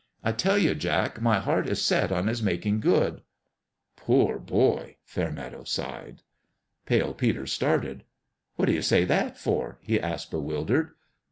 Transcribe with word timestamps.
I 0.23 0.31
tell 0.31 0.57
you, 0.57 0.73
Jack, 0.73 1.21
my 1.21 1.37
heart 1.37 1.67
is 1.69 1.79
set 1.79 2.11
on 2.11 2.25
his 2.25 2.41
making 2.41 2.79
good!"" 2.79 3.21
Poor 3.95 4.39
boy!" 4.39 4.95
Fairmeadow 5.05 5.63
sighed. 5.63 6.23
Pale 6.87 7.13
Peter 7.13 7.45
started." 7.45 8.03
What 8.55 8.65
do 8.65 8.71
you 8.71 8.81
say 8.81 9.05
that 9.05 9.37
for?" 9.37 9.77
he 9.79 9.99
asked, 9.99 10.31
bewildered. 10.31 10.95